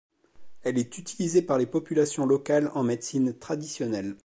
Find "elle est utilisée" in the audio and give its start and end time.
0.63-1.43